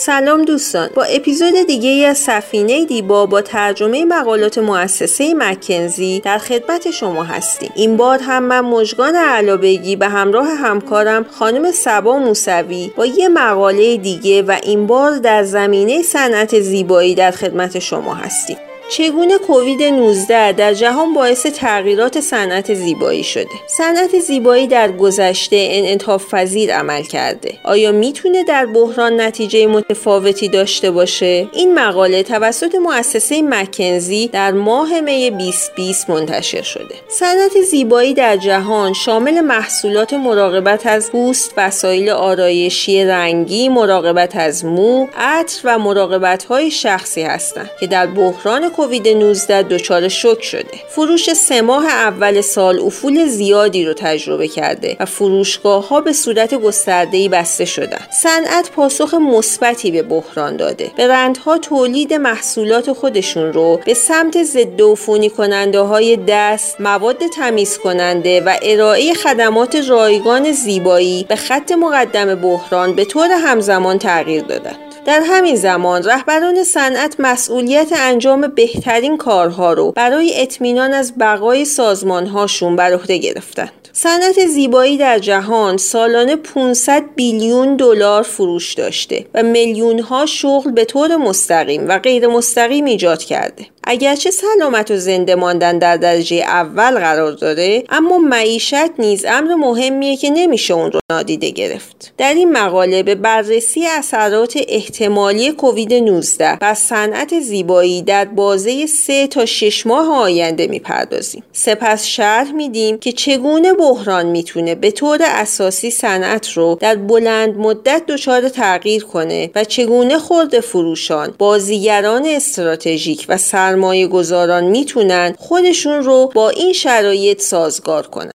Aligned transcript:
سلام 0.00 0.44
دوستان. 0.44 0.90
با 0.94 1.04
اپیزود 1.04 1.54
دیگه 1.66 1.90
ای 1.90 2.04
از 2.04 2.18
سفینه 2.18 2.84
دیبا 2.84 3.26
با 3.26 3.42
ترجمه 3.42 4.04
مقالات 4.04 4.58
مؤسسه 4.58 5.34
مکنزی 5.34 6.20
در 6.20 6.38
خدمت 6.38 6.90
شما 6.90 7.24
هستیم. 7.24 7.70
این 7.74 7.96
بار 7.96 8.18
هم 8.22 8.42
من 8.42 8.60
مجگان 8.60 9.16
علابگی 9.16 9.96
به 9.96 10.08
همراه 10.08 10.46
همکارم 10.46 11.26
خانم 11.30 11.72
سبا 11.72 12.18
موسوی 12.18 12.90
با 12.96 13.06
یه 13.06 13.28
مقاله 13.28 13.96
دیگه 13.96 14.42
و 14.42 14.56
این 14.62 14.86
بار 14.86 15.18
در 15.18 15.42
زمینه 15.42 16.02
صنعت 16.02 16.60
زیبایی 16.60 17.14
در 17.14 17.30
خدمت 17.30 17.78
شما 17.78 18.14
هستیم. 18.14 18.56
چگونه 18.88 19.38
کووید 19.38 19.82
19 19.82 20.52
در 20.52 20.74
جهان 20.74 21.14
باعث 21.14 21.46
تغییرات 21.46 22.20
صنعت 22.20 22.74
زیبایی 22.74 23.24
شده؟ 23.24 23.48
صنعت 23.66 24.18
زیبایی 24.18 24.66
در 24.66 24.92
گذشته 24.92 25.68
انعطاف 25.70 26.34
پذیر 26.34 26.74
عمل 26.74 27.02
کرده. 27.02 27.54
آیا 27.64 27.92
می‌تونه 27.92 28.44
در 28.44 28.66
بحران 28.66 29.20
نتیجه 29.20 29.66
متفاوتی 29.66 30.48
داشته 30.48 30.90
باشه؟ 30.90 31.48
این 31.52 31.74
مقاله 31.74 32.22
توسط 32.22 32.74
مؤسسه 32.74 33.42
مکنزی 33.42 34.28
در 34.28 34.52
ماه 34.52 35.00
می 35.00 35.30
2020 35.30 36.10
منتشر 36.10 36.62
شده. 36.62 36.94
صنعت 37.08 37.60
زیبایی 37.70 38.14
در 38.14 38.36
جهان 38.36 38.92
شامل 38.92 39.40
محصولات 39.40 40.14
مراقبت 40.14 40.86
از 40.86 41.10
پوست 41.10 41.54
وسایل 41.56 42.10
آرایشی 42.10 43.04
رنگی 43.04 43.68
مراقبت 43.68 44.36
از 44.36 44.64
مو 44.64 45.06
عطر 45.16 45.60
و 45.64 45.78
مراقبت 45.78 46.44
های 46.44 46.70
شخصی 46.70 47.22
هستند 47.22 47.70
که 47.80 47.86
در 47.86 48.06
بحران 48.06 48.68
کووید 48.78 49.08
19 49.08 49.62
دچار 49.62 50.08
شک 50.08 50.42
شده. 50.42 50.64
فروش 50.88 51.32
سه 51.32 51.62
ماه 51.62 51.86
اول 51.86 52.40
سال 52.40 52.80
افول 52.80 53.26
زیادی 53.26 53.84
رو 53.84 53.92
تجربه 53.92 54.48
کرده 54.48 54.96
و 55.00 55.04
فروشگاه 55.04 55.88
ها 55.88 56.00
به 56.00 56.12
صورت 56.12 56.54
گسترده 56.54 57.28
بسته 57.28 57.64
شدن. 57.64 58.00
صنعت 58.10 58.70
پاسخ 58.70 59.14
مثبتی 59.14 59.90
به 59.90 60.02
بحران 60.02 60.56
داده. 60.56 60.90
برندها 60.98 61.58
تولید 61.58 62.14
محصولات 62.14 62.92
خودشون 62.92 63.52
رو 63.52 63.80
به 63.86 63.94
سمت 63.94 64.42
ضد 64.42 64.82
عفونی 64.82 65.30
کننده 65.30 65.80
های 65.80 66.18
دست 66.28 66.80
مواد 66.80 67.26
تمیز 67.26 67.78
کننده 67.78 68.40
و 68.40 68.56
ارائه 68.62 69.14
خدمات 69.14 69.76
رایگان 69.76 70.52
زیبایی 70.52 71.26
به 71.28 71.36
خط 71.36 71.72
مقدم 71.72 72.34
بحران 72.34 72.94
به 72.94 73.04
طور 73.04 73.30
همزمان 73.30 73.98
تغییر 73.98 74.42
دادند 74.42 74.87
در 75.08 75.22
همین 75.24 75.56
زمان 75.56 76.02
رهبران 76.02 76.64
صنعت 76.64 77.16
مسئولیت 77.18 77.92
انجام 77.96 78.48
بهترین 78.48 79.16
کارها 79.16 79.72
رو 79.72 79.92
برای 79.92 80.42
اطمینان 80.42 80.94
از 80.94 81.18
بقای 81.18 81.64
سازمانهاشون 81.64 82.76
بر 82.76 82.92
عهده 82.94 83.18
گرفتند. 83.18 83.77
صنعت 84.00 84.46
زیبایی 84.46 84.96
در 84.96 85.18
جهان 85.18 85.76
سالانه 85.76 86.36
500 86.36 87.04
بیلیون 87.14 87.76
دلار 87.76 88.22
فروش 88.22 88.74
داشته 88.74 89.24
و 89.34 89.42
میلیون 89.42 89.98
ها 89.98 90.26
شغل 90.26 90.70
به 90.70 90.84
طور 90.84 91.16
مستقیم 91.16 91.88
و 91.88 91.98
غیر 91.98 92.26
مستقیم 92.26 92.84
ایجاد 92.84 93.22
کرده. 93.22 93.66
اگرچه 93.90 94.30
سلامت 94.30 94.90
و 94.90 94.96
زنده 94.96 95.34
ماندن 95.34 95.78
در 95.78 95.96
درجه 95.96 96.36
اول 96.36 96.90
قرار 96.90 97.32
داره 97.32 97.84
اما 97.88 98.18
معیشت 98.18 98.90
نیز 98.98 99.24
امر 99.28 99.54
مهمیه 99.54 100.16
که 100.16 100.30
نمیشه 100.30 100.74
اون 100.74 100.92
رو 100.92 101.00
نادیده 101.12 101.50
گرفت 101.50 102.12
در 102.18 102.34
این 102.34 102.52
مقاله 102.52 103.02
به 103.02 103.14
بررسی 103.14 103.86
اثرات 103.86 104.58
احتمالی 104.68 105.52
کووید 105.52 105.94
19 105.94 106.58
و 106.60 106.74
صنعت 106.74 107.40
زیبایی 107.40 108.02
در 108.02 108.24
بازه 108.24 108.86
3 108.86 109.26
تا 109.26 109.46
6 109.46 109.86
ماه 109.86 110.22
آینده 110.22 110.66
می‌پردازیم 110.66 111.42
سپس 111.52 112.06
شرح 112.06 112.52
میدیم 112.52 112.98
که 112.98 113.12
چگونه 113.12 113.72
بحران 113.88 114.26
می‌تونه 114.26 114.74
به 114.74 114.90
طور 114.90 115.18
اساسی 115.22 115.90
صنعت 115.90 116.52
رو 116.52 116.78
در 116.80 116.96
بلند 116.96 117.56
مدت 117.56 118.02
دچار 118.08 118.48
تغییر 118.48 119.04
کنه 119.04 119.50
و 119.54 119.64
چگونه 119.64 120.18
خورده 120.18 120.60
فروشان 120.60 121.34
بازیگران 121.38 122.26
استراتژیک 122.26 123.26
و 123.28 123.36
سرمایه 123.36 124.06
گذاران 124.06 124.64
می‌تونن 124.64 125.34
خودشون 125.38 126.04
رو 126.04 126.30
با 126.34 126.50
این 126.50 126.72
شرایط 126.72 127.40
سازگار 127.40 128.06
کنن. 128.06 128.30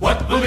What 0.00 0.20
will 0.30 0.42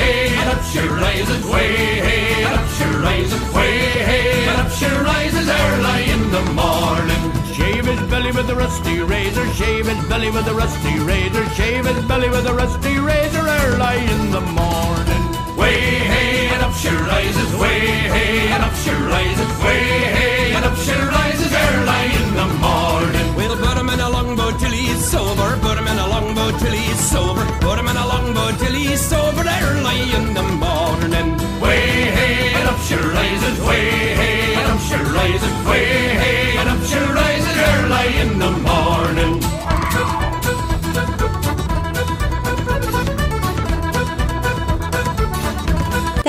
hey 0.00 0.37
she 0.72 0.80
rises, 0.80 1.46
way 1.46 2.44
up 2.44 2.68
she 2.76 2.84
rises, 3.00 3.42
way 3.54 4.48
up 4.48 4.70
she 4.70 4.86
rises 4.86 5.48
early 5.48 6.02
in 6.14 6.22
the 6.30 6.44
morning. 6.52 7.22
Shave 7.56 7.86
his 7.86 8.02
belly 8.10 8.32
with 8.32 8.50
a 8.50 8.54
rusty 8.54 9.00
razor, 9.00 9.46
shave 9.54 9.86
his 9.86 10.08
belly 10.08 10.30
with 10.30 10.46
a 10.46 10.54
rusty 10.54 10.98
razor, 11.00 11.48
shave 11.56 11.86
his 11.86 12.04
belly 12.04 12.28
with 12.28 12.46
a 12.46 12.54
rusty 12.54 12.98
razor 12.98 13.44
early 13.60 13.98
in 14.14 14.30
the 14.30 14.42
morning. 14.60 15.24
Way 15.56 15.80
hey 16.12 16.48
and 16.52 16.62
up 16.62 16.74
she 16.74 16.90
rises, 16.90 17.50
way 17.56 17.80
hey 18.14 18.52
and 18.52 18.62
up 18.62 18.74
she 18.84 18.92
rises, 19.14 19.50
way 19.64 19.84
hey 20.16 20.52
and 20.52 20.64
up 20.66 20.76
she 20.76 20.92
rises 20.92 21.52
early 21.66 22.04
in 22.20 22.28
the 22.40 22.48
morning. 22.66 23.26
We'll 23.36 23.56
put 23.56 23.76
him 23.80 23.88
in 23.88 24.00
a 24.00 24.10
longboat 24.10 24.60
till 24.60 24.70
he's 24.70 25.02
sober, 25.02 25.48
put 25.62 25.78
him 25.78 25.88
in 25.88 25.98
a 25.98 26.08
longboat 26.08 26.60
till 26.60 26.72
he's 26.72 27.00
sober, 27.00 27.44
put 27.64 27.78
him 27.78 27.88
in 27.88 27.96
a 27.96 28.06
longboat 28.06 28.58
till 28.58 28.74
he's 28.74 29.00
sober 29.00 29.27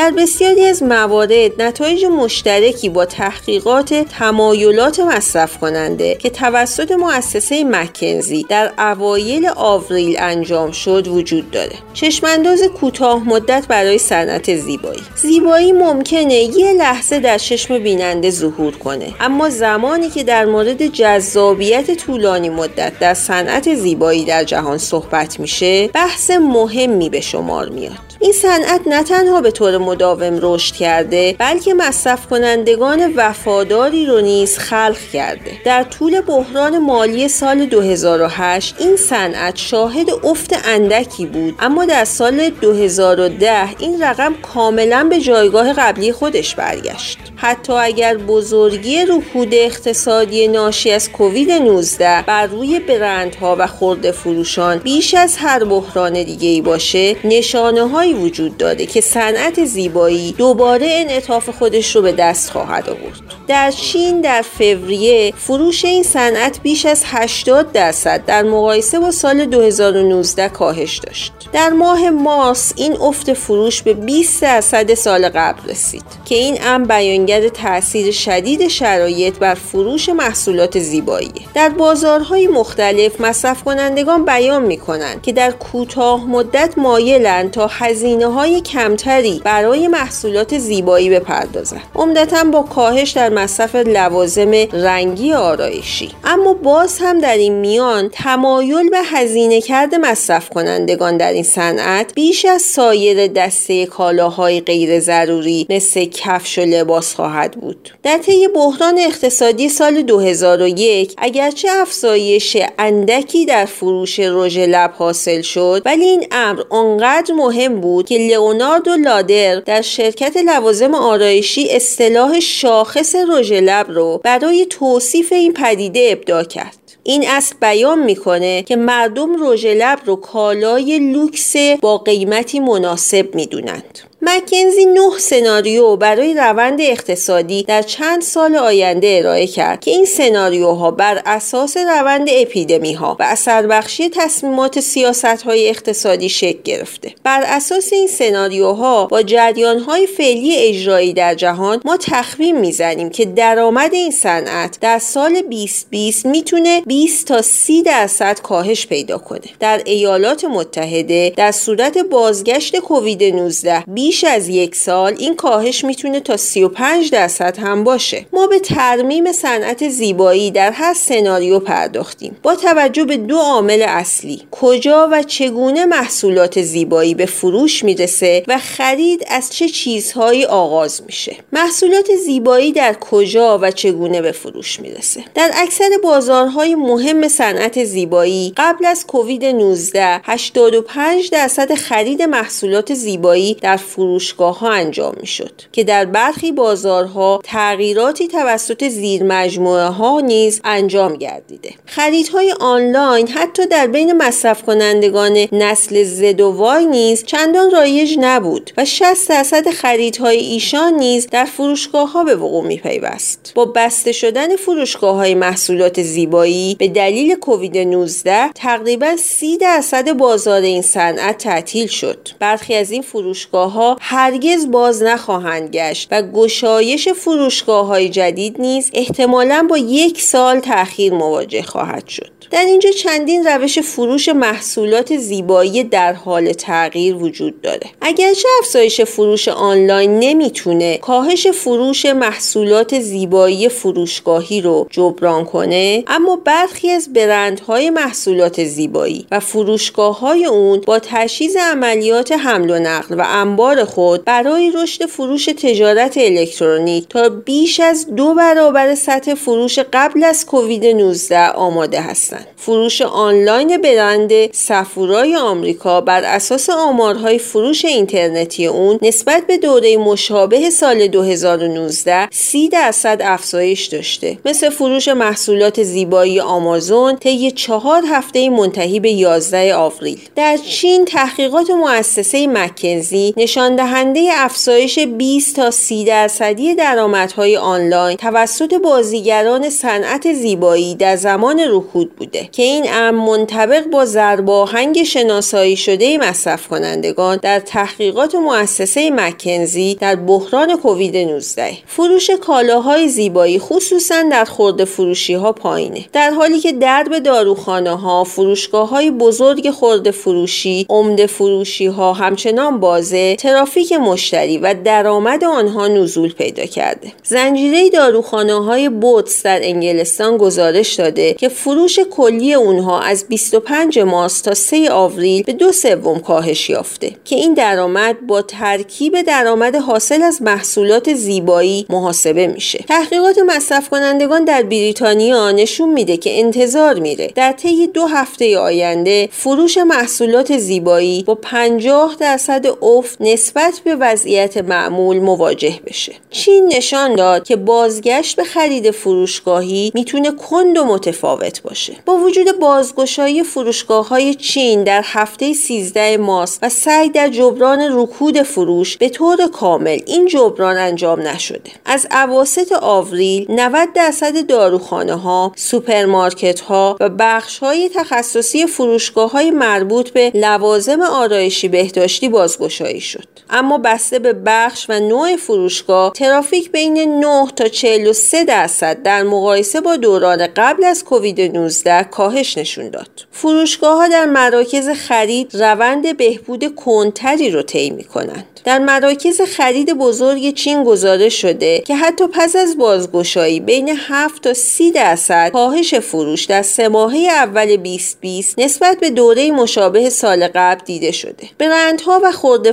در 0.09 0.15
بسیاری 0.15 0.65
از 0.65 0.83
موارد 0.83 1.61
نتایج 1.61 2.05
مشترکی 2.05 2.89
با 2.89 3.05
تحقیقات 3.05 3.93
تمایلات 3.93 4.99
مصرف 4.99 5.57
کننده 5.57 6.15
که 6.15 6.29
توسط 6.29 6.91
مؤسسه 6.91 7.63
مکنزی 7.63 8.45
در 8.49 8.71
اوایل 8.77 9.49
آوریل 9.55 10.15
انجام 10.19 10.71
شد 10.71 11.07
وجود 11.07 11.51
داره. 11.51 11.75
چشمانداز 11.93 12.63
کوتاه 12.63 13.29
مدت 13.29 13.65
برای 13.67 13.97
صنعت 13.97 14.55
زیبایی. 14.55 15.01
زیبایی 15.15 15.71
ممکنه 15.71 16.35
یه 16.35 16.73
لحظه 16.73 17.19
در 17.19 17.37
چشم 17.37 17.79
بیننده 17.79 18.29
ظهور 18.31 18.75
کنه 18.75 19.13
اما 19.19 19.49
زمانی 19.49 20.09
که 20.09 20.23
در 20.23 20.45
مورد 20.45 20.87
جذابیت 20.87 21.97
طولانی 21.97 22.49
مدت 22.49 22.99
در 22.99 23.13
صنعت 23.13 23.75
زیبایی 23.75 24.25
در 24.25 24.43
جهان 24.43 24.77
صحبت 24.77 25.39
میشه 25.39 25.87
بحث 25.87 26.31
مهمی 26.31 27.09
به 27.09 27.21
شمار 27.21 27.69
میاد. 27.69 28.08
این 28.21 28.31
صنعت 28.31 28.81
نه 28.85 29.03
تنها 29.03 29.41
به 29.41 29.51
طور 29.51 29.77
مداوم 29.77 30.39
رشد 30.41 30.75
کرده 30.75 31.35
بلکه 31.39 31.73
مصرف 31.73 32.27
کنندگان 32.27 33.13
وفاداری 33.15 34.05
رو 34.05 34.21
نیز 34.21 34.57
خلق 34.57 34.97
کرده. 35.13 35.51
در 35.65 35.83
طول 35.83 36.21
بحران 36.21 36.77
مالی 36.77 37.27
سال 37.27 37.65
2008 37.65 38.75
این 38.79 38.95
صنعت 38.95 39.55
شاهد 39.55 40.09
افت 40.23 40.55
اندکی 40.65 41.25
بود. 41.25 41.55
اما 41.59 41.85
در 41.85 42.05
سال 42.05 42.49
2010 42.49 43.75
این 43.79 44.03
رقم 44.03 44.35
کاملا 44.53 45.07
به 45.09 45.19
جایگاه 45.19 45.73
قبلی 45.73 46.11
خودش 46.11 46.55
برگشت. 46.55 47.17
حتی 47.35 47.73
اگر 47.73 48.17
بزرگی 48.17 49.05
رکود 49.05 49.53
اقتصادی 49.53 50.47
ناشی 50.47 50.91
از 50.91 51.11
کووید 51.11 51.51
19 51.51 52.23
بر 52.27 52.47
روی 52.47 52.79
برندها 52.79 53.55
و 53.59 53.67
خورده 53.67 54.11
فروشان 54.11 54.77
بیش 54.77 55.13
از 55.13 55.37
هر 55.37 55.63
بحران 55.63 56.23
دیگه 56.23 56.49
ای 56.49 56.61
باشه 56.61 57.15
نشانه 57.23 57.87
های 57.87 58.08
وجود 58.13 58.57
داده 58.57 58.85
که 58.85 59.01
صنعت 59.01 59.65
زیبایی 59.65 60.31
دوباره 60.31 60.87
انعطاف 60.91 61.49
خودش 61.49 61.95
رو 61.95 62.01
به 62.01 62.11
دست 62.11 62.49
خواهد 62.49 62.89
آورد. 62.89 63.21
در 63.47 63.71
چین 63.71 64.21
در 64.21 64.41
فوریه 64.41 65.33
فروش 65.37 65.85
این 65.85 66.03
صنعت 66.03 66.59
بیش 66.63 66.85
از 66.85 67.03
80 67.05 67.71
درصد 67.71 68.25
در 68.25 68.43
مقایسه 68.43 68.99
با 68.99 69.11
سال 69.11 69.45
2019 69.45 70.49
کاهش 70.49 70.97
داشت. 70.97 71.33
در 71.53 71.69
ماه 71.69 72.09
مارس 72.09 72.73
این 72.75 72.97
افت 73.01 73.33
فروش 73.33 73.81
به 73.81 73.93
20 73.93 74.41
درصد 74.41 74.93
سال 74.93 75.29
قبل 75.29 75.69
رسید 75.69 76.03
که 76.25 76.35
این 76.35 76.57
امر 76.63 76.85
بیانگر 76.85 77.47
تاثیر 77.47 78.11
شدید 78.11 78.67
شرایط 78.67 79.37
بر 79.37 79.53
فروش 79.53 80.09
محصولات 80.09 80.79
زیبایی 80.79 81.31
در 81.53 81.69
بازارهای 81.69 82.47
مختلف 82.47 83.21
مصرف 83.21 83.63
کنندگان 83.63 84.25
بیان 84.25 84.61
می 84.61 84.77
کنند 84.77 85.21
که 85.21 85.31
در 85.31 85.51
کوتاه 85.51 86.25
مدت 86.25 86.73
مایلند 86.77 87.51
تا 87.51 87.67
های 88.05 88.61
کمتری 88.61 89.41
برای 89.43 89.87
محصولات 89.87 90.57
زیبایی 90.57 91.09
بپردازند 91.09 91.81
عمدتا 91.95 92.43
با 92.43 92.61
کاهش 92.61 93.11
در 93.11 93.29
مصرف 93.29 93.75
لوازم 93.75 94.51
رنگی 94.73 95.33
آرایشی. 95.33 96.11
اما 96.23 96.53
باز 96.53 96.97
هم 97.01 97.19
در 97.19 97.37
این 97.37 97.53
میان 97.53 98.09
تمایل 98.09 98.89
به 98.89 98.99
هزینه 99.03 99.61
کرده 99.61 99.97
مصرف 99.97 100.49
کنندگان 100.49 101.17
در 101.17 101.33
این 101.33 101.43
صنعت 101.43 102.13
بیش 102.15 102.45
از 102.45 102.61
سایر 102.61 103.27
دسته 103.27 103.85
کالاهای 103.85 104.61
غیر 104.61 104.99
ضروری 104.99 105.67
مثل 105.69 106.05
کفش 106.05 106.59
و 106.59 106.61
لباس 106.61 107.15
خواهد 107.15 107.51
بود. 107.51 107.89
در 108.03 108.17
طی 108.17 108.47
بحران 108.47 108.99
اقتصادی 108.99 109.69
سال 109.69 110.01
2001 110.01 111.13
اگرچه 111.17 111.67
افزایش 111.71 112.57
اندکی 112.79 113.45
در 113.45 113.65
فروش 113.65 114.19
رژ 114.19 114.57
لب 114.57 114.91
حاصل 114.97 115.41
شد 115.41 115.81
ولی 115.85 116.03
این 116.03 116.27
امر 116.31 116.61
آنقدر 116.69 117.33
مهم 117.33 117.81
بود 117.81 117.88
که 118.07 118.17
لئوناردو 118.17 118.95
لادر 118.95 119.59
در 119.59 119.81
شرکت 119.81 120.37
لوازم 120.37 120.95
آرایشی 120.95 121.69
اصطلاح 121.69 122.39
شاخص 122.39 123.15
رژ 123.15 123.51
لب 123.51 123.85
رو 123.89 124.21
برای 124.23 124.65
توصیف 124.69 125.33
این 125.33 125.53
پدیده 125.53 126.09
ابداع 126.11 126.43
کرد. 126.43 126.77
این 127.03 127.25
اصل 127.27 127.55
بیان 127.61 128.03
می‌کنه 128.03 128.63
که 128.63 128.75
مردم 128.75 129.47
رژ 129.47 129.65
لب 129.65 129.99
رو 130.05 130.15
کالای 130.15 130.99
لوکس 130.99 131.55
با 131.81 131.97
قیمتی 131.97 132.59
مناسب 132.59 133.35
می‌دونند. 133.35 133.99
مکنزی 134.21 134.85
نه 134.85 135.19
سناریو 135.19 135.95
برای 135.95 136.33
روند 136.33 136.81
اقتصادی 136.81 137.63
در 137.63 137.81
چند 137.81 138.21
سال 138.21 138.55
آینده 138.55 139.17
ارائه 139.19 139.47
کرد 139.47 139.79
که 139.79 139.91
این 139.91 140.05
سناریوها 140.05 140.91
بر 140.91 141.21
اساس 141.25 141.77
روند 141.77 142.27
اپیدمی 142.31 142.93
ها 142.93 143.17
و 143.19 143.23
اثر 143.23 143.67
بخشی 143.67 144.09
تصمیمات 144.09 144.79
سیاست 144.79 145.25
های 145.25 145.69
اقتصادی 145.69 146.29
شکل 146.29 146.59
گرفته. 146.63 147.13
بر 147.23 147.43
اساس 147.45 147.93
این 147.93 148.07
سناریوها 148.07 149.05
با 149.05 149.21
جریان 149.21 149.79
های 149.79 150.07
فعلی 150.07 150.57
اجرایی 150.57 151.13
در 151.13 151.35
جهان 151.35 151.81
ما 151.85 151.97
تخمین 151.97 152.59
می‌زنیم 152.59 153.09
که 153.09 153.25
درآمد 153.25 153.93
این 153.93 154.11
صنعت 154.11 154.77
در 154.81 154.99
سال 154.99 155.41
2020 155.41 156.25
می‌تونه 156.25 156.81
20 156.81 157.27
تا 157.27 157.41
30 157.41 157.83
درصد 157.83 158.39
کاهش 158.39 158.87
پیدا 158.87 159.17
کنه. 159.17 159.41
در 159.59 159.81
ایالات 159.85 160.45
متحده 160.45 161.33
در 161.37 161.51
صورت 161.51 161.97
بازگشت 161.97 162.77
کووید 162.77 163.23
19 163.23 163.83
بیش 164.09 164.23
از 164.23 164.47
یک 164.47 164.75
سال 164.75 165.15
این 165.19 165.35
کاهش 165.35 165.85
می‌تونه 165.85 166.19
تا 166.19 166.37
35 166.37 167.11
درصد 167.11 167.57
هم 167.57 167.83
باشه. 167.83 168.25
ما 168.33 168.47
به 168.47 168.59
ترمیم 168.59 169.31
صنعت 169.31 169.89
زیبایی 169.89 170.51
در 170.51 170.71
هر 170.71 170.93
سناریو 170.93 171.59
پرداختیم. 171.59 172.37
با 172.43 172.55
توجه 172.55 173.05
به 173.05 173.17
دو 173.17 173.37
عامل 173.37 173.85
اصلی 173.87 174.41
کجا 174.51 175.09
و 175.11 175.23
چگونه 175.23 175.85
محصولات 175.85 176.61
زیبایی 176.61 177.15
به 177.15 177.25
فروش 177.25 177.83
می‌رسه 177.83 178.43
و 178.47 178.57
خرید 178.57 179.25
از 179.27 179.49
چه 179.53 179.69
چیزهایی 179.69 180.45
آغاز 180.45 181.01
میشه. 181.05 181.35
محصولات 181.53 182.15
زیبایی 182.25 182.71
در 182.71 182.93
کجا 182.93 183.59
و 183.61 183.71
چگونه 183.71 184.21
به 184.21 184.31
فروش 184.31 184.79
می‌رسه؟ 184.79 185.23
در 185.35 185.51
اکثر 185.55 185.89
بازارهای 186.03 186.75
مهم 186.75 187.27
صنعت 187.27 187.83
زیبایی 187.83 188.53
قبل 188.57 188.85
از 188.85 189.07
کووید 189.07 189.45
19 189.45 190.21
85 190.23 191.29
درصد 191.29 191.73
خرید 191.73 192.21
محصولات 192.21 192.93
زیبایی 192.93 193.57
در 193.61 193.77
فروشگاه 193.99 194.59
ها 194.59 194.69
انجام 194.69 195.13
می 195.21 195.27
شد 195.27 195.51
که 195.71 195.83
در 195.83 196.05
برخی 196.05 196.51
بازارها 196.51 197.41
تغییراتی 197.43 198.27
توسط 198.27 198.87
زیر 198.87 199.23
مجموعه 199.23 199.85
ها 199.85 200.19
نیز 200.19 200.61
انجام 200.63 201.15
گردیده. 201.15 201.73
خریدهای 201.85 202.53
آنلاین 202.59 203.27
حتی 203.27 203.67
در 203.67 203.87
بین 203.87 204.13
مصرف 204.13 204.63
کنندگان 204.63 205.47
نسل 205.51 206.03
زد 206.03 206.41
و 206.41 206.51
وای 206.51 206.85
نیز 206.85 207.23
چندان 207.25 207.71
رایج 207.71 208.15
نبود 208.19 208.71
و 208.77 208.85
60 208.85 209.29
درصد 209.29 209.69
خریدهای 209.69 210.37
ایشان 210.37 210.93
نیز 210.93 211.27
در 211.27 211.45
فروشگاه 211.45 212.11
ها 212.11 212.23
به 212.23 212.35
وقوع 212.35 212.67
می 212.67 212.77
پیوست 212.77 213.51
با 213.55 213.65
بسته 213.65 214.11
شدن 214.11 214.55
فروشگاه 214.55 215.15
های 215.15 215.35
محصولات 215.35 216.01
زیبایی 216.01 216.75
به 216.79 216.87
دلیل 216.87 217.35
کووید 217.35 217.77
19 217.77 218.51
تقریبا 218.55 219.15
30 219.15 219.57
درصد 219.57 220.17
بازار 220.17 220.61
این 220.61 220.81
صنعت 220.81 221.37
تعطیل 221.37 221.87
شد. 221.87 222.29
برخی 222.39 222.75
از 222.75 222.91
این 222.91 223.01
فروشگاه 223.01 223.71
ها 223.71 223.88
هرگز 224.01 224.71
باز 224.71 225.03
نخواهند 225.03 225.69
گشت 225.69 226.07
و 226.11 226.21
گشایش 226.21 227.09
فروشگاه 227.09 227.85
های 227.85 228.09
جدید 228.09 228.61
نیز 228.61 228.91
احتمالا 228.93 229.67
با 229.69 229.77
یک 229.77 230.21
سال 230.21 230.59
تأخیر 230.59 231.13
مواجه 231.13 231.61
خواهد 231.61 232.07
شد. 232.07 232.39
در 232.51 232.65
اینجا 232.65 232.89
چندین 232.91 233.47
روش 233.47 233.79
فروش 233.79 234.29
محصولات 234.29 235.17
زیبایی 235.17 235.83
در 235.83 236.13
حال 236.13 236.53
تغییر 236.53 237.15
وجود 237.15 237.61
داره. 237.61 237.87
اگرچه 238.01 238.47
افزایش 238.59 239.01
فروش 239.01 239.47
آنلاین 239.47 240.19
نمی‌تونه 240.19 240.97
کاهش 240.97 241.47
فروش 241.47 242.05
محصولات 242.05 242.99
زیبایی 242.99 243.69
فروشگاهی 243.69 244.61
رو 244.61 244.87
جبران 244.89 245.45
کنه 245.45 246.03
اما 246.07 246.35
برخی 246.35 246.89
از 246.89 247.13
برندهای 247.13 247.89
محصولات 247.89 248.63
زیبایی 248.63 249.27
و 249.31 249.39
فروشگاه 249.39 250.19
های 250.19 250.45
اون 250.45 250.81
با 250.85 250.99
تجهیز 250.99 251.57
عملیات 251.57 252.31
حمل 252.31 252.69
و 252.69 252.79
نقل 252.79 253.19
و 253.19 253.23
انبار 253.27 253.78
خود 253.83 254.25
برای 254.25 254.71
رشد 254.75 255.05
فروش 255.05 255.45
تجارت 255.45 256.17
الکترونیک 256.17 257.07
تا 257.09 257.29
بیش 257.29 257.79
از 257.79 258.15
دو 258.15 258.33
برابر 258.33 258.95
سطح 258.95 259.33
فروش 259.33 259.79
قبل 259.93 260.23
از 260.23 260.45
کووید 260.45 260.85
19 260.85 261.47
آماده 261.49 262.01
هستند. 262.01 262.47
فروش 262.57 263.01
آنلاین 263.01 263.77
برند 263.77 264.51
سفورای 264.51 265.35
آمریکا 265.35 266.01
بر 266.01 266.23
اساس 266.23 266.69
آمارهای 266.69 267.37
فروش 267.37 267.85
اینترنتی 267.85 268.67
اون 268.67 268.99
نسبت 269.01 269.47
به 269.47 269.57
دوره 269.57 269.97
مشابه 269.97 270.69
سال 270.69 271.07
2019 271.07 272.27
30 272.31 272.69
درصد 272.69 273.21
افزایش 273.23 273.85
داشته. 273.85 274.37
مثل 274.45 274.69
فروش 274.69 275.07
محصولات 275.07 275.83
زیبایی 275.83 276.39
آمازون 276.39 277.15
طی 277.15 277.51
چهار 277.51 278.03
هفته 278.09 278.49
منتهی 278.49 278.99
به 278.99 279.11
11 279.11 279.75
آوریل. 279.75 280.19
در 280.35 280.57
چین 280.57 281.05
تحقیقات 281.05 281.69
مؤسسه 281.69 282.47
مکنزی 282.47 283.33
نشان 283.37 283.68
دهنده 283.75 284.29
افزایش 284.33 284.99
20 284.99 285.55
تا 285.55 285.71
30 285.71 286.05
درصدی 286.05 286.75
درآمدهای 286.75 287.57
آنلاین 287.57 288.17
توسط 288.17 288.73
بازیگران 288.73 289.69
صنعت 289.69 290.33
زیبایی 290.33 290.95
در 290.95 291.15
زمان 291.15 291.59
رکود 291.69 292.15
بوده 292.15 292.49
که 292.51 292.63
این 292.63 292.85
امر 292.93 293.25
منطبق 293.25 293.85
با 293.85 294.05
ضرباهنگ 294.05 295.03
شناسایی 295.03 295.77
شده 295.77 296.17
مصرف 296.17 296.67
کنندگان 296.67 297.39
در 297.41 297.59
تحقیقات 297.59 298.35
مؤسسه 298.35 299.11
مکنزی 299.11 299.95
در 299.95 300.15
بحران 300.15 300.77
کووید 300.77 301.17
19 301.17 301.77
فروش 301.87 302.29
کالاهای 302.29 303.07
زیبایی 303.07 303.59
خصوصا 303.59 304.23
در 304.31 304.45
خورده 304.45 304.85
فروشی 304.85 305.33
ها 305.33 305.51
پایینه. 305.51 306.05
در 306.13 306.31
حالی 306.31 306.59
که 306.59 306.71
درب 306.71 307.19
داروخانه 307.19 307.95
ها 307.95 308.23
فروشگاه 308.23 308.89
های 308.89 309.11
بزرگ 309.11 309.69
خورده 309.69 310.11
فروشی 310.11 310.85
عمده 310.89 311.27
فروشی 311.27 311.87
ها 311.87 312.13
همچنان 312.13 312.79
بازه 312.79 313.35
ترافیک 313.59 313.93
مشتری 313.93 314.57
و 314.57 314.75
درآمد 314.85 315.43
آنها 315.43 315.87
نزول 315.87 316.33
پیدا 316.33 316.65
کرده. 316.65 317.11
زنجیره 317.23 317.89
داروخانه 317.89 318.53
های 318.53 318.89
بوتس 318.89 319.43
در 319.43 319.59
انگلستان 319.63 320.37
گزارش 320.37 320.93
داده 320.93 321.33
که 321.33 321.49
فروش 321.49 321.99
کلی 321.99 322.53
اونها 322.53 322.99
از 322.99 323.25
25 323.29 323.99
مارس 323.99 324.41
تا 324.41 324.53
3 324.53 324.91
آوریل 324.91 325.43
به 325.43 325.53
دو 325.53 325.71
سوم 325.71 326.19
کاهش 326.19 326.69
یافته 326.69 327.11
که 327.25 327.35
این 327.35 327.53
درآمد 327.53 328.27
با 328.27 328.41
ترکیب 328.41 329.21
درآمد 329.21 329.75
حاصل 329.75 330.21
از 330.23 330.41
محصولات 330.41 331.13
زیبایی 331.13 331.85
محاسبه 331.89 332.47
میشه. 332.47 332.83
تحقیقات 332.87 333.39
مصرف 333.39 333.89
کنندگان 333.89 334.45
در 334.45 334.63
بریتانیا 334.63 335.51
نشون 335.51 335.93
میده 335.93 336.17
که 336.17 336.39
انتظار 336.39 336.99
میره 336.99 337.31
در 337.35 337.51
طی 337.51 337.87
دو 337.87 338.05
هفته 338.05 338.57
آینده 338.57 339.29
فروش 339.31 339.77
محصولات 339.77 340.57
زیبایی 340.57 341.23
با 341.23 341.35
50 341.35 342.15
درصد 342.19 342.65
افت 342.81 343.21
نسبت 343.49 343.81
به 343.83 343.95
وضعیت 343.95 344.57
معمول 344.57 345.19
مواجه 345.19 345.79
بشه. 345.85 346.13
چین 346.29 346.73
نشان 346.77 347.15
داد 347.15 347.43
که 347.43 347.55
بازگشت 347.55 348.35
به 348.35 348.43
خرید 348.43 348.91
فروشگاهی 348.91 349.91
می‌تونه 349.95 350.31
کند 350.31 350.77
و 350.77 350.83
متفاوت 350.83 351.61
باشه. 351.61 351.93
با 352.05 352.15
وجود 352.15 352.59
بازگشایی 352.59 353.43
فروشگاه 353.43 354.07
های 354.07 354.33
چین 354.35 354.83
در 354.83 355.01
هفته 355.05 355.53
13 355.53 356.17
مارس 356.17 356.59
و 356.61 356.69
سعی 356.69 357.09
در 357.09 357.27
جبران 357.27 357.79
رکود 357.91 358.41
فروش 358.41 358.97
به 358.97 359.09
طور 359.09 359.37
کامل 359.47 359.99
این 360.05 360.27
جبران 360.27 360.77
انجام 360.77 361.21
نشده. 361.21 361.71
از 361.85 362.07
اواسط 362.11 362.71
آوریل 362.71 363.45
90 363.49 363.93
درصد 363.93 364.47
داروخانه 364.47 365.15
ها 365.15 365.51
سوپرمارکت 365.55 366.59
ها 366.59 366.97
و 366.99 367.09
بخش 367.09 367.59
های 367.59 367.89
تخصصی 367.95 368.67
فروشگاه 368.67 369.31
های 369.31 369.51
مربوط 369.51 370.09
به 370.09 370.31
لوازم 370.33 371.01
آرایشی 371.01 371.67
بهداشتی 371.67 372.29
بازگشایی 372.29 373.01
شد. 373.01 373.38
اما 373.49 373.77
بسته 373.77 374.19
به 374.19 374.33
بخش 374.33 374.85
و 374.89 374.99
نوع 374.99 375.35
فروشگاه 375.35 376.13
ترافیک 376.13 376.71
بین 376.71 377.19
9 377.19 377.45
تا 377.55 377.67
43 377.67 378.43
درصد 378.43 379.03
در 379.03 379.23
مقایسه 379.23 379.81
با 379.81 379.95
دوران 379.95 380.47
قبل 380.55 380.83
از 380.83 381.03
کووید 381.03 381.41
19 381.41 382.03
کاهش 382.03 382.57
نشون 382.57 382.89
داد. 382.89 383.09
فروشگاه 383.31 383.97
ها 383.97 384.07
در 384.07 384.25
مراکز 384.25 384.89
خرید 384.89 385.55
روند 385.55 386.17
بهبود 386.17 386.75
کندتری 386.75 387.51
رو 387.51 387.61
طی 387.61 388.03
کنند. 388.03 388.59
در 388.63 388.79
مراکز 388.79 389.41
خرید 389.41 389.93
بزرگ 389.93 390.53
چین 390.53 390.83
گزارش 390.83 391.41
شده 391.41 391.79
که 391.79 391.95
حتی 391.95 392.27
پس 392.27 392.55
از 392.55 392.77
بازگشایی 392.77 393.59
بین 393.59 393.89
7 394.07 394.43
تا 394.43 394.53
30 394.53 394.91
درصد 394.91 395.51
کاهش 395.51 395.95
فروش 395.95 396.45
در 396.45 396.61
سه 396.61 396.87
ماهه 396.87 397.17
اول 397.17 397.75
2020 397.75 398.59
نسبت 398.59 398.97
به 398.99 399.09
دوره 399.09 399.51
مشابه 399.51 400.09
سال 400.09 400.47
قبل 400.47 400.81
دیده 400.85 401.11
شده. 401.11 401.49
برندها 401.57 402.21
و 402.23 402.31
خورده 402.31 402.71